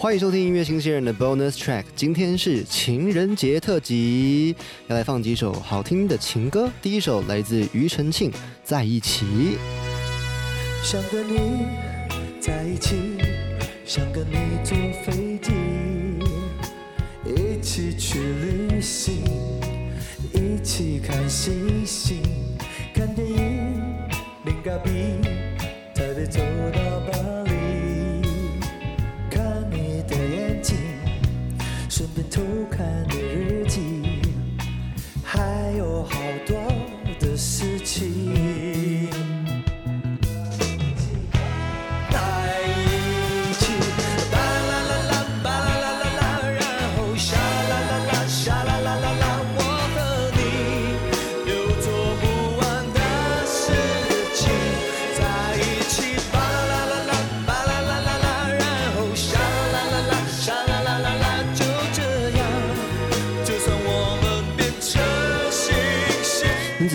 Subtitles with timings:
[0.00, 4.54] 欢迎收听音乐新鲜人的 Bonus Track，今天是情人节特辑，
[4.86, 6.70] 要来放几首好听的情歌。
[6.80, 8.30] 第一首来自庾澄庆，
[8.62, 9.26] 《在一起》。
[10.84, 11.66] 想跟你
[12.40, 12.94] 在一起，
[13.84, 15.50] 想跟你坐飞机，
[17.26, 19.24] 一起去旅行，
[20.32, 22.22] 一起看星星，
[22.94, 23.74] 看电影，
[24.44, 24.90] 零咖比，
[25.92, 26.38] 台北走
[26.72, 26.97] 到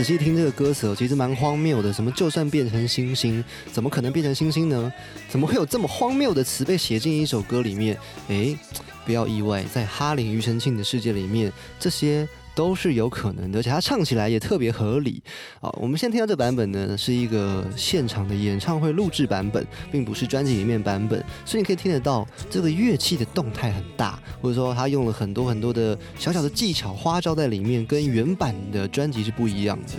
[0.03, 1.93] 仔细听这个歌词，其实蛮荒谬的。
[1.93, 4.91] 什么就算变成星星，怎么可能变成星星呢？
[5.29, 7.97] 怎么会有这么荒谬的词被写进一首歌里面？
[8.27, 8.57] 诶，
[9.05, 12.27] 不要意外，在哈林庾澄庆的世界里面，这些。
[12.55, 15.21] 都是有可能的，而且他唱起来也特别合理
[15.59, 15.69] 啊！
[15.79, 29.93] 我们现在听到这版本呢，是一个现场的演唱会录制版本，并不是专辑里面版本，所以你可以听得到这个乐器的动态很大，或者说他用了很多很多的小小的技巧花招在里面，跟原版的专辑是不一样的。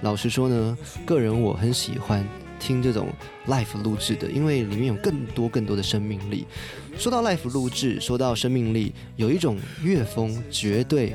[0.00, 2.26] 老实说呢，个人我很喜欢
[2.58, 3.08] 听这种
[3.48, 6.46] live 录制的，因为里面有更多更多的生命力。
[6.96, 11.14] 说到 live 录制，说到生命力，有一种乐风绝对。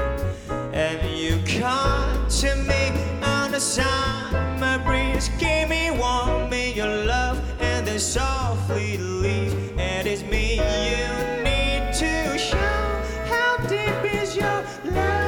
[1.61, 2.91] you come to me
[3.21, 5.29] on the summer breeze.
[5.37, 9.53] Give me, warm me your love, and then softly leave.
[9.77, 12.57] And it's me you need to show.
[13.29, 15.21] How deep is your love?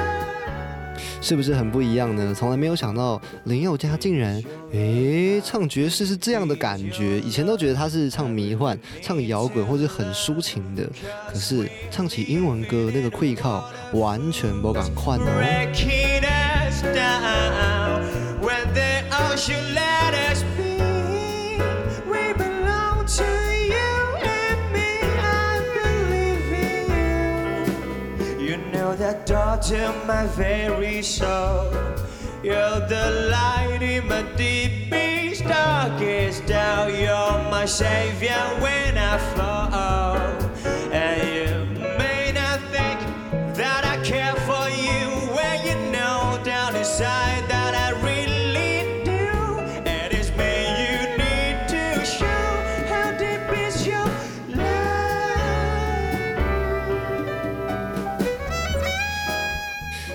[1.22, 2.36] 是不是很不一样呢？
[2.38, 7.18] 从来没有想到林宥嘉竟然，诶，唱爵士是这样的感觉。
[7.22, 10.86] 以前都觉得他是唱迷幻、唱摇滚或者很抒情的，
[11.32, 13.64] 可是唱起英文歌那个会靠。
[13.94, 15.24] 完全不敢换哦。
[29.04, 31.70] That daughter, my very soul.
[32.42, 36.94] You're the light in my deepest, darkest doubt.
[36.94, 40.24] You're my savior when I fall.
[41.02, 41.52] And you
[41.98, 43.00] may not think
[43.60, 45.04] that I care for you
[45.36, 47.43] when you know down inside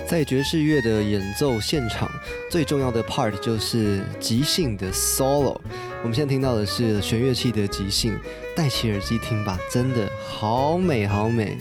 [0.09, 2.09] 在爵士乐的演奏现场，
[2.49, 5.55] 最重要的 part 就是即兴的 solo。
[6.01, 8.17] 我们现在听到的是弦乐器的即兴，
[8.55, 11.59] 戴起耳机听吧，真的好美好美。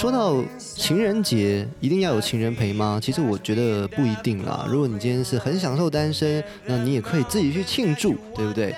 [0.00, 2.98] 说到情人节，一定要有情人陪吗？
[3.02, 4.66] 其实我觉得不一定啦。
[4.66, 8.74] 如果你今天是很享受单身，那你也可以自己去庆祝，对不对？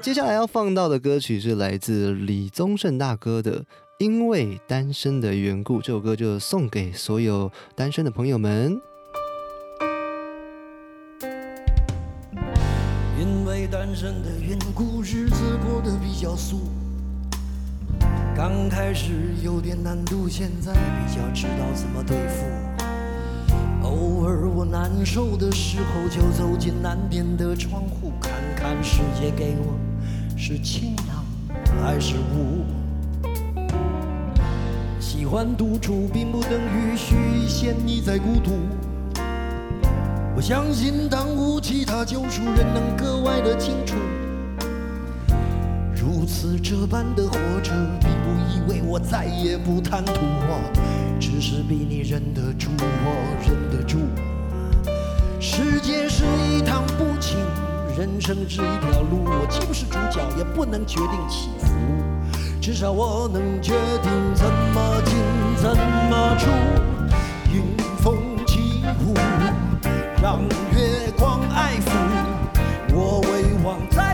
[0.00, 3.60] 接下来要放到的歌曲是来自李宗盛大哥的
[3.98, 8.80] 《因为单身的缘故》，这首歌就送给所有单身的朋友们。
[13.20, 16.71] 因为单身的缘故，日子过得比较俗。
[18.34, 19.12] 刚开始
[19.42, 22.46] 有点难度，现在比较知道怎么对付。
[23.82, 29.78] 偶尔我难受的时候，就走进南边的窗户，看看世界给我
[30.36, 31.24] 是晴朗
[31.82, 32.64] 还是雾。
[34.98, 38.52] 喜欢独处，并不等于虚陷你在孤独。
[40.34, 43.94] 我相信，当无其他救赎，人能格外的清楚。
[46.22, 50.12] 如此这般的活着，并不意味我再也不贪图，
[51.18, 53.10] 只是比你忍得住，我
[53.44, 53.98] 忍得住。
[55.40, 57.38] 世界是一趟不情，
[57.98, 61.66] 人生是一条路，我既不是主角，也不能决定起伏。
[62.60, 65.16] 至少我能决定怎么进，
[65.56, 65.76] 怎
[66.08, 66.48] 么出，
[67.52, 67.64] 迎
[67.98, 68.16] 风
[68.46, 69.12] 起舞，
[70.22, 70.38] 让
[70.70, 71.90] 月光爱抚。
[72.94, 74.11] 我唯望在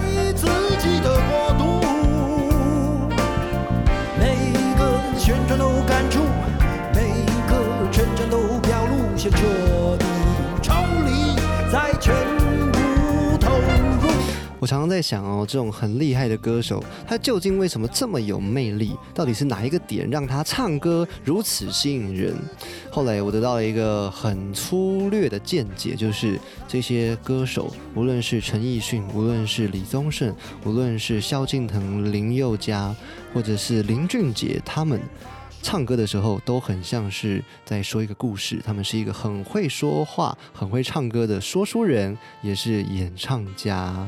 [14.61, 18.97] 我常常在想哦，这种很厉害的歌手，他究竟为什么这么有魅力？
[19.15, 22.35] 到底是哪一个点让他唱歌如此吸引人？
[22.91, 30.35] 后来我得到了一个很粗略的见解，就是这些歌手，无论是陈奕迅，无论是李宗盛，
[30.65, 32.95] 无论是萧敬腾、林宥嘉，
[33.33, 35.01] 或者是林俊杰，他们。
[35.61, 44.07] 唱歌的时候都很像是在说一个故事，他们是一个很会说话、很会唱歌的说书人，也是演唱家。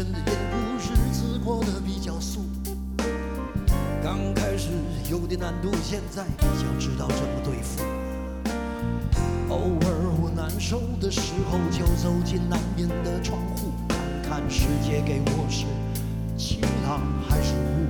[0.00, 2.40] 身的缘故，日子过得比较素。
[4.02, 4.70] 刚开始
[5.10, 7.82] 有点难度，现在比较知道怎么对付。
[9.50, 9.86] 偶尔
[10.22, 13.72] 我难受的时候，就走进南边的窗户，
[14.22, 15.66] 看看世界给我是
[16.34, 17.84] 晴朗还是雾。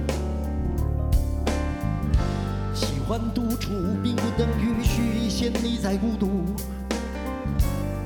[2.75, 3.71] 喜欢独处，
[4.03, 6.29] 并不等于虚陷你在孤独。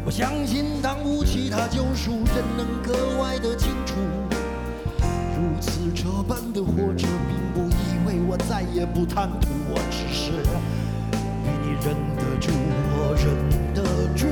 [0.06, 3.94] 我相信，当无其他救赎，人能格外的清楚。
[5.34, 10.32] 如此这般的活着，并不意味我再也不贪图，我只是
[11.42, 12.52] 与你忍得住，
[12.92, 13.24] 我忍
[13.72, 13.82] 得
[14.14, 14.26] 住。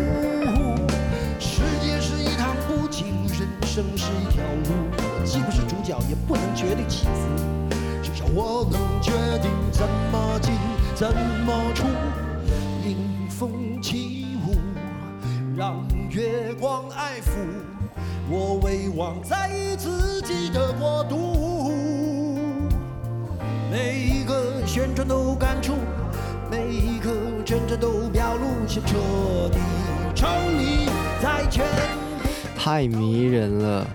[1.40, 7.74] 世界是一趟不情，人生是一条路，我既不是主角，也不能决定起伏。
[8.02, 9.10] 至少我能决
[9.40, 10.52] 定怎么进，
[10.94, 11.08] 怎
[11.46, 11.86] 么出，
[12.86, 14.21] 迎风起。
[15.62, 15.80] 让
[16.10, 17.36] 月光爱抚，
[18.28, 19.48] 我唯望在
[19.78, 21.70] 自己的国度。
[23.70, 25.74] 每一个旋转都感触，
[26.50, 27.12] 每一个
[27.44, 28.96] 真正都表露，想彻
[29.52, 29.58] 底
[30.16, 30.26] 抽
[30.58, 30.86] 离，
[31.22, 31.64] 再全
[32.58, 33.86] 太迷人了。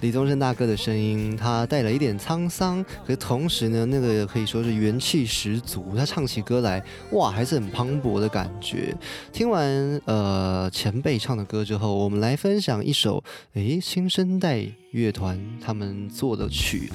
[0.00, 5.92] 李宗盛大哥的声音，他带了一点沧桑，可同时呢，那个可以说是元气十足。
[5.96, 6.80] 他唱起歌来，
[7.10, 8.94] 哇，还是很磅礴的感觉。
[9.32, 13.22] 听完呃前辈唱的歌之后，我们来分享一首
[13.54, 16.92] 诶新生代乐团他们做的曲。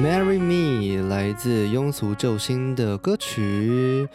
[0.00, 4.08] Marry Me 来自庸俗救星的歌曲，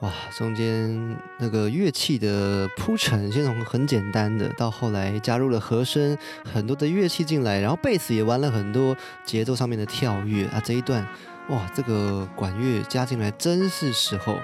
[0.00, 8.94] 哇，中间那个乐器的铺陈，先从很简单的，到后来加入了和声，很多的乐器进来，然后贝斯也玩了很多
[9.24, 11.08] 节奏上面的跳跃啊，这一段，
[11.48, 14.38] 哇，这个管乐加进来真是时候。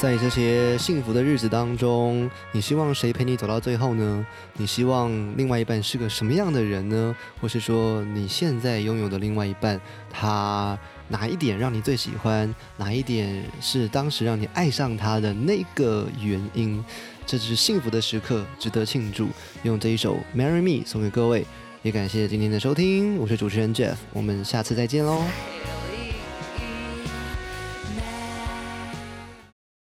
[0.00, 4.26] 在这些幸福的日子当中，你希望谁陪你走到最后呢？
[4.54, 7.14] 你希望另外一半是个什么样的人呢？
[7.38, 9.78] 或是说你现在拥有的另外一半，
[10.10, 10.78] 他
[11.08, 12.52] 哪一点让你最喜欢？
[12.78, 16.82] 哪一点是当时让你爱上他的那个原因？
[17.26, 19.28] 这只是幸福的时刻，值得庆祝。
[19.64, 21.44] 用这一首《Marry Me》送给各位，
[21.82, 25.22] 也感谢今天的收听，我是主持人 Jeff，我们下次再见喽。